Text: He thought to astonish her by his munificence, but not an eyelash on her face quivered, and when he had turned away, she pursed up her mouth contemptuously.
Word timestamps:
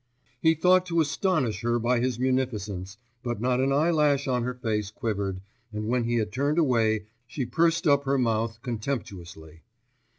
He 0.41 0.55
thought 0.55 0.87
to 0.87 0.99
astonish 0.99 1.61
her 1.61 1.77
by 1.77 1.99
his 1.99 2.17
munificence, 2.17 2.97
but 3.21 3.39
not 3.39 3.59
an 3.59 3.71
eyelash 3.71 4.27
on 4.27 4.41
her 4.41 4.55
face 4.55 4.89
quivered, 4.89 5.41
and 5.71 5.85
when 5.89 6.05
he 6.05 6.15
had 6.15 6.31
turned 6.31 6.57
away, 6.57 7.05
she 7.27 7.45
pursed 7.45 7.85
up 7.85 8.05
her 8.05 8.17
mouth 8.17 8.59
contemptuously. 8.63 9.61